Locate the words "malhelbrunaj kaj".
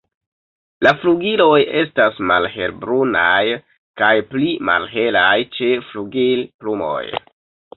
2.31-4.11